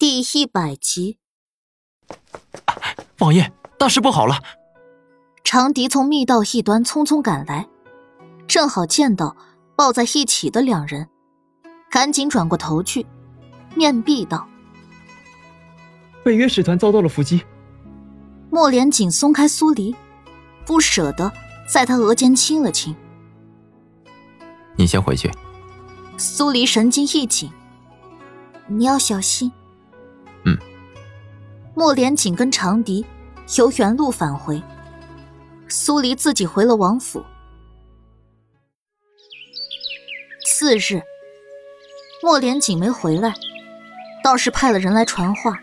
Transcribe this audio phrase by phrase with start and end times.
[0.00, 1.18] 第一百集，
[3.18, 4.38] 王爷，大事不好了！
[5.44, 7.68] 长笛从密道一端匆匆赶来，
[8.48, 9.36] 正好见到
[9.76, 11.10] 抱在一起的两人，
[11.90, 13.04] 赶紧转过头去，
[13.74, 14.48] 面壁道
[16.24, 17.42] ：“北约使团遭到了伏击。”
[18.48, 19.94] 莫连锦松开苏黎，
[20.64, 21.30] 不舍得
[21.70, 22.96] 在他额间亲了亲。
[24.76, 25.30] 你先回去。
[26.16, 27.52] 苏黎神经一紧，
[28.66, 29.52] 你要小心。
[31.70, 31.74] 嗯。
[31.74, 33.04] 莫连锦跟长笛
[33.56, 34.62] 由原路返回，
[35.68, 37.24] 苏黎自己回了王府。
[40.46, 41.02] 次日，
[42.22, 43.34] 莫连锦没回来，
[44.22, 45.58] 倒是派了人来传话，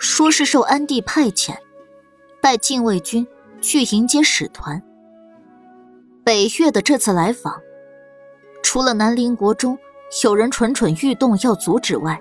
[0.00, 1.56] 说是受安帝派遣，
[2.42, 3.26] 带禁卫军
[3.62, 4.82] 去迎接使团。
[6.22, 7.62] 北越的这次来访，
[8.62, 9.78] 除了南陵国中
[10.24, 12.20] 有人蠢蠢欲动要阻止外，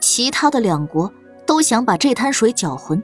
[0.00, 1.10] 其他的两国
[1.50, 3.02] 都想把这滩水搅浑，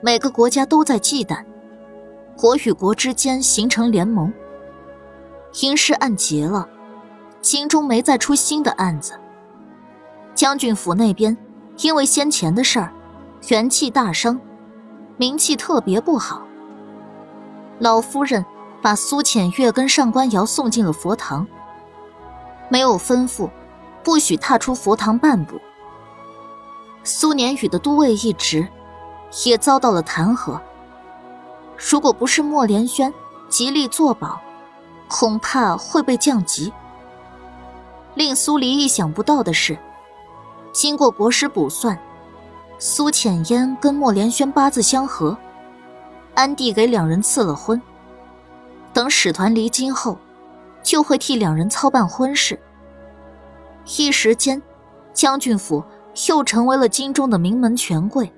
[0.00, 1.44] 每个国家都在忌惮，
[2.36, 4.32] 国与国之间形成联盟。
[5.60, 6.68] 阴事案结了，
[7.40, 9.18] 京中没再出新的案子。
[10.36, 11.36] 将军府那边
[11.78, 12.92] 因为先前的事儿，
[13.48, 14.40] 元气大伤，
[15.16, 16.46] 名气特别不好。
[17.80, 18.46] 老夫人
[18.80, 21.44] 把苏浅月跟上官瑶送进了佛堂，
[22.68, 23.50] 没有吩咐，
[24.04, 25.60] 不许踏出佛堂半步。
[27.04, 28.66] 苏年宇的都尉一职，
[29.44, 30.60] 也遭到了弹劾。
[31.76, 33.12] 如果不是莫连轩
[33.48, 34.40] 极力作保，
[35.08, 36.72] 恐怕会被降级。
[38.14, 39.76] 令苏黎意想不到的是，
[40.72, 41.98] 经过国师卜算，
[42.78, 45.36] 苏浅烟跟莫连轩八字相合，
[46.34, 47.80] 安帝给两人赐了婚。
[48.92, 50.18] 等使团离京后，
[50.82, 52.60] 就会替两人操办婚事。
[53.96, 54.62] 一时间，
[55.12, 55.82] 将军府。
[56.28, 58.32] 又成为了京中的名门权贵，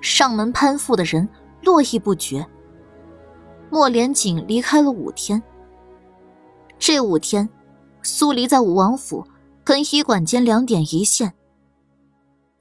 [0.00, 1.28] 上门攀附的人
[1.62, 2.46] 络绎不绝。
[3.70, 5.42] 莫连锦离开了五天，
[6.78, 7.48] 这五天，
[8.02, 9.26] 苏黎在武王府
[9.64, 11.32] 跟医馆间两点一线。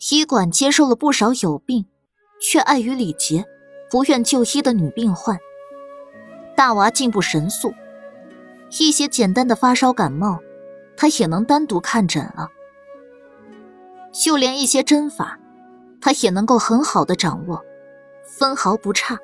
[0.10, 1.86] 医馆接受了不少有病
[2.40, 3.46] 却碍于礼节
[3.90, 5.38] 不愿就医的女病患。
[6.56, 7.74] 大娃进步神速，
[8.80, 10.40] 一些简单的发烧感冒，
[10.96, 12.48] 他也能单独看诊了。
[14.12, 15.40] 就连一些针法，
[16.02, 17.64] 他也能够很好的掌握，
[18.26, 19.18] 分毫不差。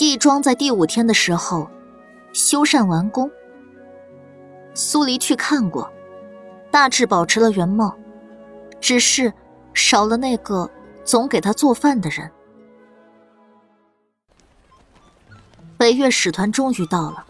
[0.00, 1.68] 义庄在第五天的时候
[2.32, 3.30] 修缮完工，
[4.74, 5.90] 苏黎去看过，
[6.70, 7.96] 大致保持了原貌，
[8.80, 9.32] 只是
[9.74, 10.70] 少了那个
[11.04, 12.30] 总给他做饭的人。
[15.76, 17.24] 北岳使团终于到了，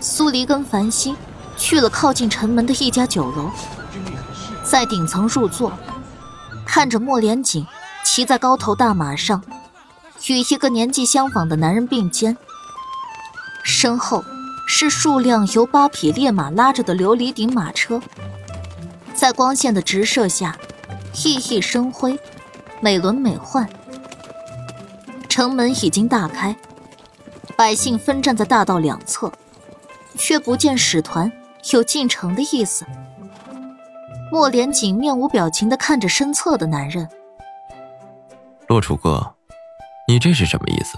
[0.00, 1.16] 苏黎跟繁星
[1.56, 3.50] 去了靠近城门的一家酒楼。
[4.64, 5.72] 在顶层入座，
[6.64, 7.66] 看着莫连锦
[8.04, 9.42] 骑在高头大马上，
[10.28, 12.36] 与一个年纪相仿的男人并肩，
[13.62, 14.24] 身后
[14.66, 18.00] 是数辆由八匹烈马拉着的琉璃顶马车，
[19.14, 20.56] 在光线的直射下，
[21.12, 22.18] 熠熠生辉，
[22.80, 23.66] 美轮美奂。
[25.28, 26.56] 城门已经大开，
[27.56, 29.32] 百姓分站在大道两侧，
[30.16, 31.32] 却不见使团
[31.72, 32.84] 有进城的意思。
[34.32, 37.06] 莫连锦面无表情的看着身侧的男人。
[38.66, 39.34] 洛楚歌，
[40.08, 40.96] 你这是什么意思？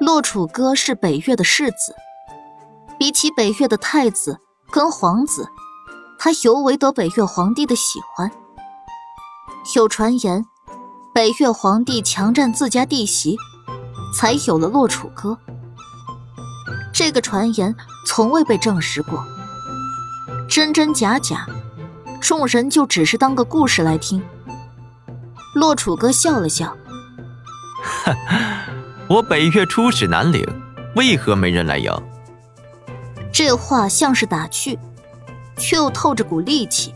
[0.00, 1.94] 洛楚歌是北越的世子，
[2.98, 4.40] 比起北越的太子
[4.72, 5.48] 跟皇子，
[6.18, 8.28] 他尤为得北越皇帝的喜欢。
[9.76, 10.44] 有传言，
[11.14, 13.36] 北越皇帝强占自家弟媳，
[14.18, 15.38] 才有了洛楚歌。
[16.92, 17.72] 这个传言
[18.08, 19.24] 从未被证实过，
[20.48, 21.46] 真真假假。
[22.20, 24.22] 众人就只是当个故事来听。
[25.54, 26.76] 洛楚歌笑了笑
[27.82, 28.14] ：“哈，
[29.08, 30.46] 我北岳出使南岭，
[30.94, 31.90] 为何没人来迎？”
[33.32, 34.78] 这话像是打趣，
[35.56, 36.94] 却又透着股戾气。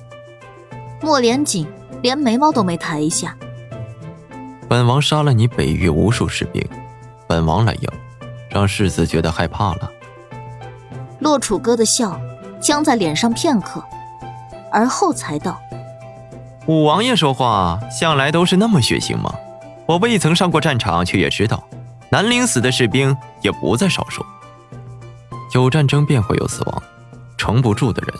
[1.00, 1.66] 莫连锦
[2.02, 3.36] 连眉毛都没抬一下
[4.68, 6.64] ：“本王杀了你北域无数士兵，
[7.26, 7.88] 本王来迎，
[8.50, 9.90] 让世子觉得害怕了。”
[11.20, 12.20] 洛楚歌的笑
[12.60, 13.82] 僵在脸上片刻。
[14.74, 15.62] 而后才道
[16.66, 19.32] ：“五王爷说话向来都是那么血腥吗？
[19.86, 21.62] 我未曾上过战场，却也知道，
[22.10, 24.26] 南陵死的士兵也不在少数。
[25.52, 26.82] 有战争便会有死亡，
[27.38, 28.12] 撑不住的人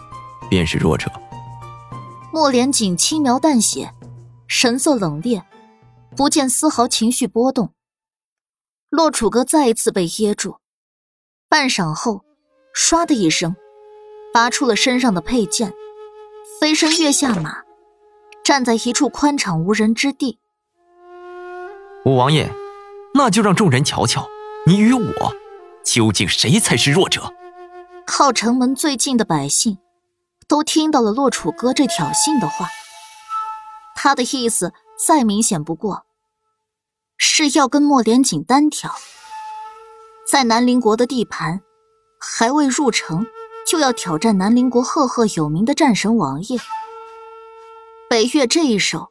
[0.48, 1.10] 便是弱者。”
[2.32, 3.92] 莫连锦轻描淡写，
[4.46, 5.42] 神色冷冽，
[6.16, 7.72] 不见丝毫情绪波动。
[8.90, 10.58] 洛楚歌再一次被噎住，
[11.48, 12.22] 半晌后，
[12.72, 13.56] 唰的一声，
[14.32, 15.72] 拔出了身上的佩剑。
[16.60, 17.62] 飞身跃下马，
[18.44, 20.38] 站在一处宽敞无人之地。
[22.04, 22.50] 五王爷，
[23.14, 24.28] 那就让众人瞧瞧，
[24.66, 25.34] 你与我
[25.84, 27.34] 究竟谁才是弱者。
[28.06, 29.78] 靠城门最近的百姓
[30.46, 32.68] 都听到了洛楚歌这挑衅的话，
[33.96, 34.72] 他的意思
[35.06, 36.04] 再明显不过，
[37.16, 38.94] 是要跟莫连锦单挑。
[40.30, 41.60] 在南陵国的地盘
[42.18, 43.26] 还未入城，
[43.66, 46.58] 就要挑战南陵国赫赫有名的战神王爷。
[48.08, 49.08] 北岳这一手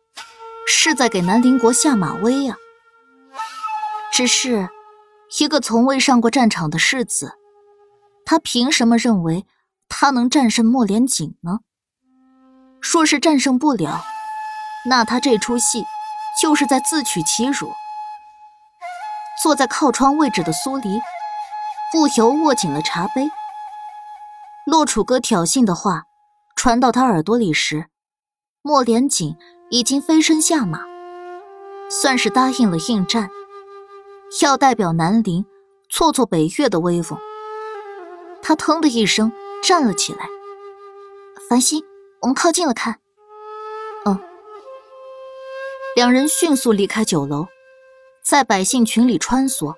[0.68, 2.58] 是在给南陵国下马威啊！
[4.12, 4.70] 只是
[5.40, 7.34] 一个从未上过战场的世子。
[8.26, 9.46] 他凭什么认为
[9.90, 11.60] 他能战胜莫连锦呢？
[12.82, 14.02] 若是战胜不了，
[14.86, 15.84] 那他这出戏
[16.42, 17.74] 就是在自取其辱。
[19.42, 21.02] 坐在靠窗位置的苏黎
[21.92, 23.30] 不由握紧了茶杯。
[24.66, 26.04] 洛楚歌挑衅的话
[26.56, 27.88] 传到他耳朵里时，
[28.62, 29.36] 莫连锦
[29.70, 30.80] 已经飞身下马，
[31.90, 33.30] 算是答应了应战，
[34.42, 35.46] 要代表南陵
[35.90, 37.20] 挫挫北岳的威风。
[38.42, 40.30] 他腾的一声站了起来。
[41.50, 41.84] 繁星，
[42.22, 43.00] 我们靠近了看。
[44.06, 44.18] 嗯。
[45.98, 47.48] 两人迅速离开酒楼，
[48.24, 49.76] 在百姓群里穿梭，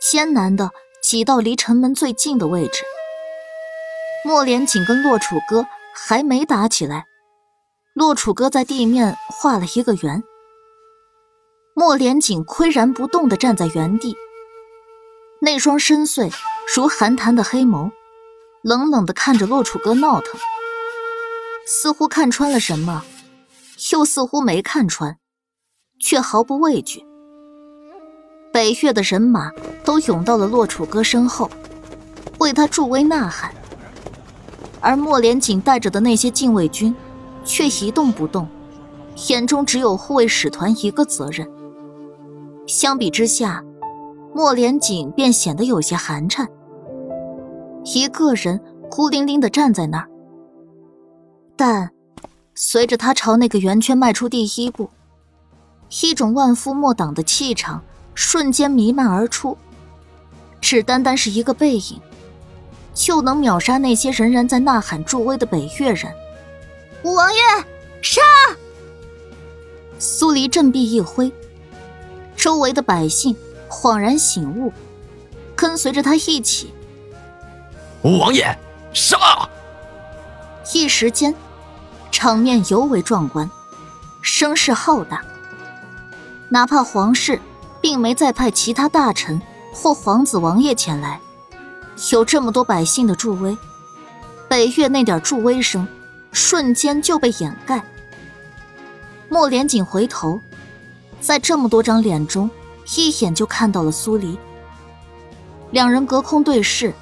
[0.00, 0.70] 艰难的
[1.02, 2.84] 挤到离城门最近的位置。
[4.26, 5.64] 莫连锦跟洛楚歌
[5.94, 7.06] 还没打起来，
[7.94, 10.20] 洛楚歌在地面画了一个圆。
[11.76, 14.16] 莫连锦岿然不动的站在原地，
[15.40, 16.32] 那双深邃。
[16.74, 17.92] 如寒潭的黑眸，
[18.64, 20.40] 冷冷的看着洛楚歌闹腾，
[21.64, 23.04] 似乎看穿了什么，
[23.92, 25.18] 又似乎没看穿，
[26.00, 27.06] 却毫不畏惧。
[28.52, 29.52] 北岳的人马
[29.84, 31.48] 都涌到了洛楚歌身后，
[32.40, 33.54] 为他助威呐喊。
[34.86, 36.94] 而莫连锦带着的那些禁卫军，
[37.44, 38.46] 却一动不动，
[39.26, 41.50] 眼中只有护卫使团一个责任。
[42.68, 43.64] 相比之下，
[44.32, 46.48] 莫连锦便显得有些寒颤。
[47.82, 50.08] 一个人孤零零的站在那儿，
[51.56, 51.90] 但
[52.54, 54.88] 随着他朝那个圆圈迈出第一步，
[56.00, 57.82] 一种万夫莫挡的气场
[58.14, 59.58] 瞬间弥漫而出。
[60.60, 62.00] 只单单是一个背影，
[62.96, 66.10] 就能秒杀那些仍然在呐喊助威的北越人。
[67.02, 67.40] 五王爷，
[68.00, 68.22] 杀！
[69.98, 71.30] 苏黎振臂一挥，
[72.34, 73.36] 周围的百姓
[73.68, 74.72] 恍然醒悟，
[75.54, 76.72] 跟随着他一起。
[78.02, 78.58] 五王爷，
[78.94, 79.46] 杀！
[80.72, 81.34] 一时间，
[82.10, 83.48] 场面尤为壮观，
[84.22, 85.22] 声势浩大。
[86.48, 87.38] 哪怕皇室
[87.82, 89.40] 并没再派其他大臣
[89.74, 91.20] 或皇子王爷前来，
[92.12, 93.56] 有这么多百姓的助威，
[94.48, 95.86] 北岳那点助威声
[96.32, 97.82] 瞬间就被掩盖。
[99.28, 100.40] 莫连锦回头，
[101.20, 102.50] 在这么多张脸中，
[102.96, 104.38] 一眼就看到了苏黎。
[105.70, 106.92] 两人隔空对视。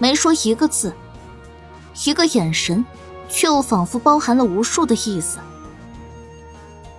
[0.00, 0.92] 没说一个字，
[2.04, 2.84] 一个眼神，
[3.28, 5.38] 却又仿佛包含了无数的意思。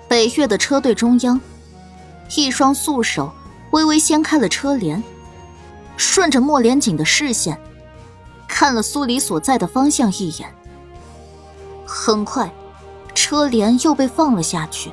[0.09, 1.39] 北岳的车队中央，
[2.35, 3.31] 一双素手
[3.71, 5.01] 微微掀开了车帘，
[5.99, 7.59] 顺着莫连锦的视线，
[8.47, 10.49] 看了苏黎所在的方向一眼。
[11.85, 12.49] 很快，
[13.13, 14.89] 车帘又被放了下去，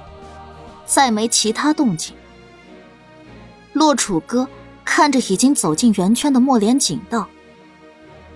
[0.84, 2.12] 再没其他动静。
[3.72, 4.48] 洛楚歌
[4.84, 7.28] 看着已经走进圆圈的莫连锦道。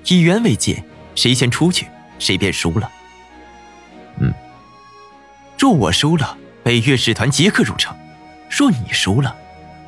[0.07, 0.85] 以圆为界，
[1.17, 1.89] 谁先出去，
[2.21, 2.89] 谁便输了。
[4.21, 4.33] 嗯，
[5.59, 7.93] 若我输了，北岳使团即刻入城；
[8.49, 9.35] 若你输了，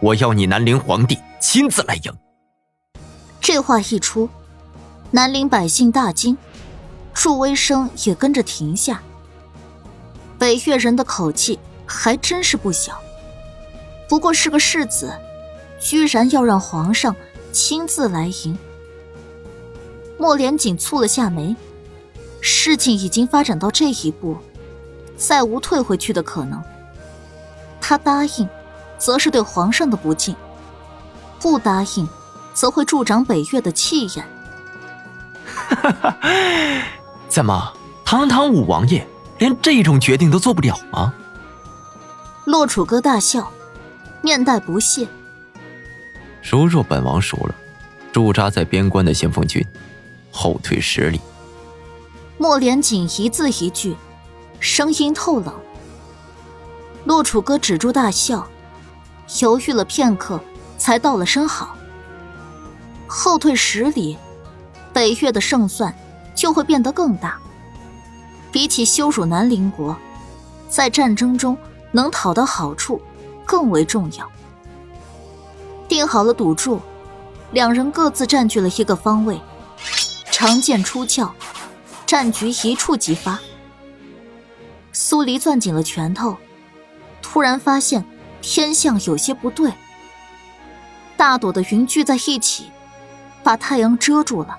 [0.01, 2.12] 我要你南陵皇帝亲自来迎。
[3.43, 4.29] 这话一出，
[5.11, 6.39] 南陵百姓大惊，
[7.13, 9.03] 助威声也跟着停下。
[10.39, 12.97] 北越人的口气还真是不小，
[14.09, 15.13] 不过是个世子，
[15.81, 17.17] 居然要让皇上
[17.51, 18.57] 亲自来迎。
[20.17, 21.57] 莫连锦蹙了下眉，
[22.41, 24.37] 事情已经发展到这一步，
[25.17, 26.63] 再无退回去的可能。
[27.81, 28.49] 他答应，
[28.99, 30.33] 则是对皇上的不敬；
[31.41, 32.09] 不答应，
[32.53, 34.27] 则会助长北岳的气焰。
[35.45, 36.17] 哈哈，
[37.29, 37.73] 怎么，
[38.05, 39.07] 堂堂五王爷
[39.39, 41.15] 连这种决定都做不了吗？
[42.45, 43.51] 洛楚歌大笑，
[44.21, 45.07] 面带不屑。
[46.43, 47.55] 如若本王输了，
[48.13, 49.65] 驻扎在边关的先锋军。
[50.31, 51.21] 后退十里。
[52.39, 53.97] 莫连锦一字一句，
[54.59, 55.55] 声音透冷。
[57.05, 58.49] 洛楚歌止住大笑，
[59.41, 60.41] 犹豫了片刻，
[60.79, 61.77] 才道了声好。
[63.14, 64.16] 后退十里，
[64.90, 65.95] 北越的胜算
[66.35, 67.38] 就会变得更大。
[68.50, 69.95] 比起羞辱南陵国，
[70.71, 71.54] 在战争中
[71.90, 73.02] 能讨到好处
[73.45, 74.33] 更为重要。
[75.87, 76.81] 定好了赌注，
[77.50, 79.38] 两人各自占据了一个方位，
[80.31, 81.31] 长剑出鞘，
[82.07, 83.38] 战局一触即发。
[84.90, 86.38] 苏黎攥紧了拳头，
[87.21, 88.07] 突然发现
[88.40, 89.71] 天象有些不对，
[91.19, 92.71] 大朵的云聚在一起，
[93.43, 94.57] 把太阳遮住了。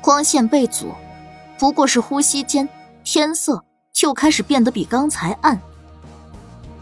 [0.00, 0.92] 光线被阻，
[1.58, 2.68] 不过是呼吸间，
[3.02, 5.60] 天色就开始变得比刚才暗。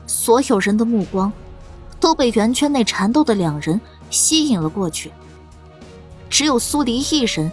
[0.06, 1.32] 所有人的目光
[2.00, 5.10] 都被圆圈内缠斗的两人吸引了过去，
[6.28, 7.50] 只有苏黎一人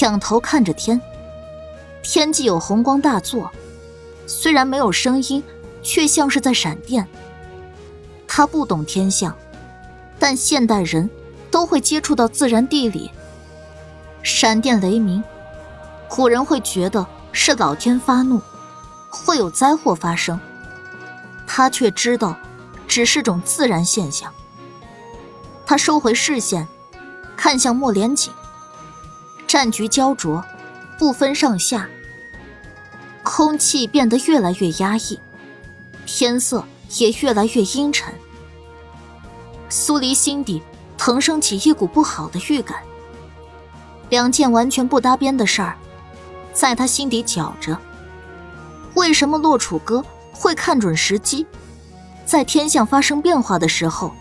[0.00, 1.00] 仰头看着天，
[2.02, 3.50] 天际有红光大作，
[4.26, 5.42] 虽然没有声音，
[5.82, 7.06] 却像是在闪电。
[8.28, 9.36] 他不懂天象，
[10.18, 11.10] 但现代人
[11.54, 13.12] 都会接触到自然地理。
[14.24, 15.22] 闪电雷鸣，
[16.08, 18.42] 古人会觉得是老天发怒，
[19.08, 20.40] 会有灾祸发生。
[21.46, 22.36] 他却知道，
[22.88, 24.34] 只是种自然现象。
[25.64, 26.66] 他收回视线，
[27.36, 28.32] 看向莫连锦。
[29.46, 30.42] 战局焦灼，
[30.98, 31.88] 不分上下，
[33.22, 35.20] 空气变得越来越压抑，
[36.04, 36.64] 天色
[36.96, 38.12] 也越来越阴沉。
[39.68, 40.60] 苏黎心底
[40.96, 42.78] 腾升起一股不好的预感。
[44.10, 45.76] 两件完全不搭边的事儿，
[46.52, 47.76] 在他心底搅着。
[48.94, 51.46] 为什么洛楚歌会看准时机，
[52.24, 54.12] 在天象发生变化的时候，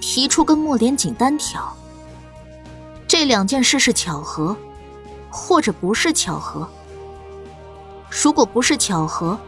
[0.00, 1.74] 提出跟莫连锦单挑？
[3.08, 4.56] 这两件事是巧合，
[5.30, 6.68] 或者不是巧合？
[8.10, 9.38] 如果不是巧合，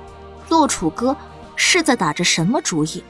[0.48, 1.16] 洛楚歌
[1.54, 3.04] 是在打着什么主意？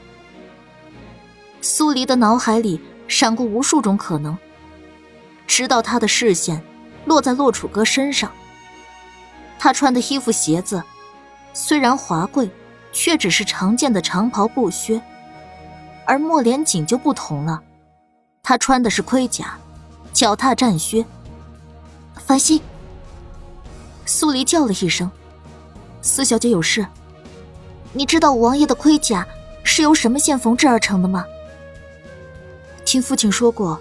[1.61, 2.79] 苏黎的脑海里
[3.09, 4.37] 闪过无数种可能。
[5.45, 6.61] 直到他的视线
[7.05, 8.31] 落在洛楚歌身上，
[9.57, 10.81] 他穿的衣服鞋子
[11.53, 12.49] 虽然华贵，
[12.93, 15.01] 却只是常见的长袍布靴，
[16.05, 17.61] 而莫连锦就不同了，
[18.43, 19.57] 他穿的是盔甲，
[20.13, 21.05] 脚踏战靴。
[22.15, 22.61] 繁星，
[24.05, 25.09] 苏黎叫了一声
[26.01, 26.85] ：“四小姐有事。
[27.91, 29.27] 你知道五王爷的盔甲
[29.63, 31.25] 是由什么线缝制而成的吗？
[32.89, 33.79] 听父亲说过。”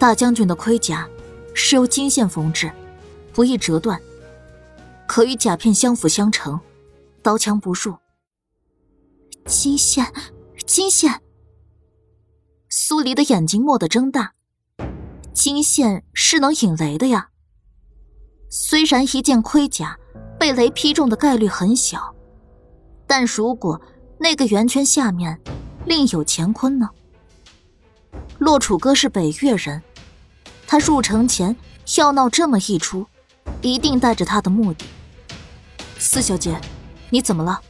[0.00, 1.08] 大将军的盔甲
[1.54, 2.72] 是由金线缝制，
[3.32, 4.00] 不易折断，
[5.06, 6.58] 可与甲片相辅相成，
[7.22, 7.94] 刀枪不入。
[9.46, 10.12] 金线，
[10.66, 11.20] 金线！
[12.68, 14.32] 苏黎的眼睛蓦地睁大，
[15.32, 17.28] 金线是能引雷的呀。
[18.50, 19.96] 虽然一件盔甲
[20.36, 22.12] 被雷劈中的概率很小，
[23.06, 23.80] 但如果
[24.18, 25.40] 那个圆圈下面
[25.86, 26.88] 另有乾坤呢？
[28.42, 29.80] 洛楚歌是北越人。
[30.66, 31.56] 他入城前
[31.96, 33.06] 要闹这么一出，
[33.60, 34.84] 一定带着他的目的。
[35.96, 36.60] 四小姐，
[37.10, 37.60] 你怎么了？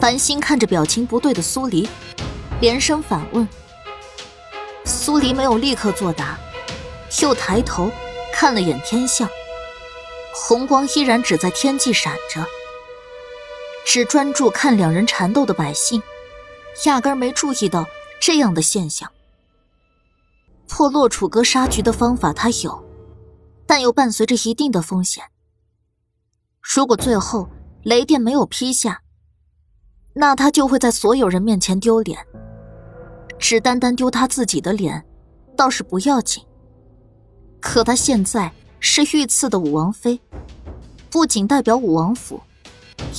[0.00, 1.88] 繁星看着表情不对的苏黎，
[2.60, 3.46] 连声反问。
[4.84, 6.36] 苏黎没有立刻作答，
[7.22, 7.88] 又抬头
[8.32, 9.28] 看了眼天象，
[10.34, 12.44] 红光依然只在天际闪着。
[13.86, 16.02] 只专注看两人缠斗的百姓，
[16.86, 17.86] 压根没注意到
[18.20, 19.10] 这样的现象。
[20.68, 22.84] 破洛楚歌杀局的方法他有，
[23.66, 25.24] 但又伴随着一定的风险。
[26.60, 27.48] 如果最后
[27.82, 29.02] 雷电没有劈下，
[30.14, 32.26] 那他就会在所有人面前丢脸。
[33.38, 35.04] 只单单丢他自己的脸，
[35.56, 36.42] 倒是不要紧。
[37.60, 40.20] 可他现在是御赐的武王妃，
[41.10, 42.40] 不仅代表武王府，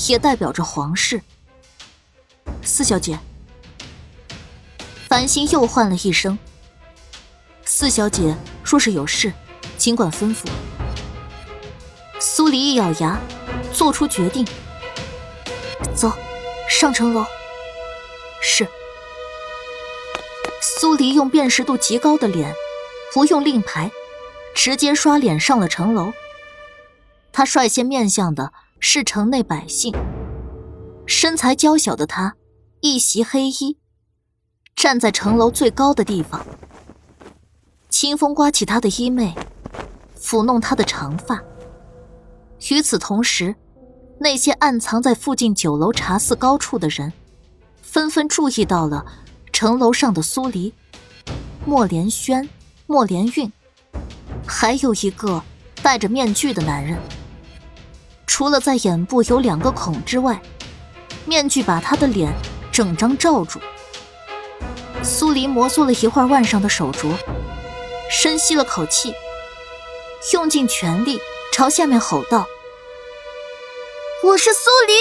[0.08, 1.22] 也代表着皇室。
[2.64, 3.20] 四小姐，
[5.16, 6.38] 繁星又唤了一声。
[7.64, 9.32] 四小姐若是有事，
[9.78, 10.46] 尽管吩咐。
[12.20, 13.18] 苏黎一咬牙，
[13.72, 14.46] 做出决定。
[15.96, 16.12] 走，
[16.70, 17.24] 上城楼。
[18.42, 18.68] 是。
[20.62, 22.54] 苏黎用辨识度极高的脸，
[23.14, 23.90] 不用令牌，
[24.54, 26.12] 直接刷脸上了城楼。
[27.32, 29.96] 他率先面向的是城内百姓。
[31.08, 32.36] 身材娇小的他，
[32.82, 33.78] 一袭黑衣，
[34.76, 36.46] 站在城楼最高的地方。
[37.90, 39.34] 清风刮起他的衣袂，
[40.20, 41.42] 抚弄他的长发。
[42.70, 43.56] 与此同时，
[44.20, 47.14] 那些暗藏在附近酒楼茶肆高处的人，
[47.82, 49.06] 纷纷注意到了
[49.54, 50.74] 城楼上的苏黎、
[51.66, 52.48] 莫连轩、
[52.86, 53.52] 莫连运，
[54.46, 55.42] 还有一个
[55.82, 57.00] 戴着面具的男人。
[58.28, 60.42] 除了在眼部有两个孔之外，
[61.26, 62.34] 面具把他的脸
[62.72, 63.60] 整张罩住。
[65.06, 67.14] 苏黎摩挲了一会儿腕上的手镯。
[68.10, 69.14] 深吸了口气，
[70.34, 71.20] 用尽全力
[71.52, 72.46] 朝下面吼道
[74.24, 74.94] ：“我是苏黎。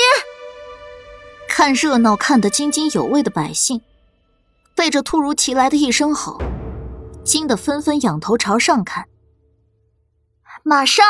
[1.48, 3.82] 看热闹看得津津有味的百姓，
[4.74, 6.40] 被这突如其来的一声吼，
[7.24, 9.06] 惊得纷纷仰头朝上看。
[10.62, 11.04] 马上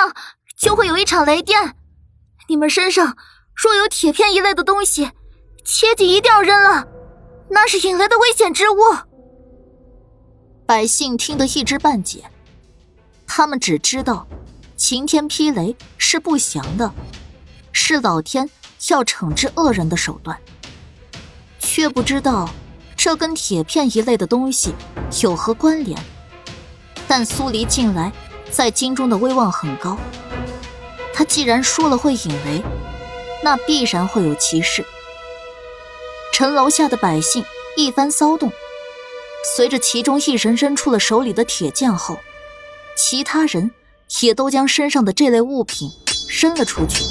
[0.56, 1.76] 就会有一场雷电，
[2.48, 3.16] 你们身上
[3.54, 5.12] 若有铁片一类的东西，
[5.64, 6.86] 切记一定要扔了，
[7.48, 8.76] 那是引来的危险之物。
[10.66, 12.24] 百姓听得一知半解，
[13.26, 14.26] 他们只知道
[14.76, 16.92] 晴天霹雷是不祥的，
[17.72, 18.50] 是老天。
[18.90, 20.38] 要惩治恶人的手段，
[21.58, 22.50] 却不知道
[22.94, 24.74] 这跟铁片一类的东西
[25.22, 25.98] 有何关联。
[27.08, 28.12] 但苏黎近来
[28.50, 29.96] 在京中的威望很高，
[31.14, 32.62] 他既然说了会引雷，
[33.42, 34.84] 那必然会有其事。
[36.34, 37.44] 城楼下的百姓
[37.76, 38.50] 一番骚动，
[39.54, 42.18] 随着其中一人扔出了手里的铁剑后，
[42.96, 43.70] 其他人
[44.20, 45.88] 也都将身上的这类物品
[46.28, 47.04] 扔了出去。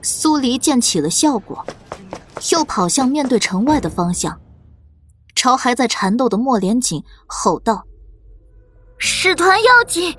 [0.00, 1.66] 苏黎见起了效果，
[2.50, 4.40] 又跑向面对城外的方向，
[5.34, 7.84] 朝还在缠斗的莫连锦吼道
[8.96, 10.16] ：“使团要紧，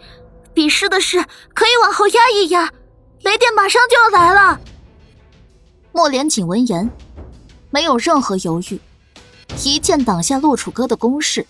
[0.54, 1.26] 比试的事
[1.56, 2.72] 可以往后压一压，
[3.24, 4.62] 雷电马上就要来了。”
[5.92, 6.88] 莫连锦闻言，
[7.74, 8.80] 没有任何犹豫，
[9.64, 11.44] 一剑挡下洛楚歌的攻势，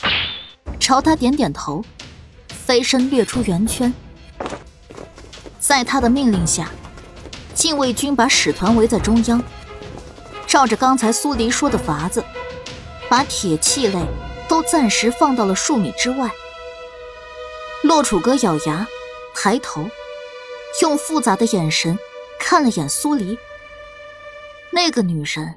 [0.80, 1.84] 朝他点点头，
[2.48, 3.94] 飞身掠出圆圈，
[5.60, 6.72] 在他的命令下。
[7.53, 9.44] 禁卫军把使团围在中央，
[10.48, 12.24] 照着刚才苏黎说的法子，
[13.10, 14.00] 把铁器类
[14.48, 16.32] 都暂时放到了数米之外。
[17.82, 18.88] 洛楚歌咬牙，
[19.36, 19.89] 抬头，
[20.82, 22.00] 用复杂的眼神
[22.39, 23.38] 看了眼苏黎。
[24.72, 25.56] 那个女人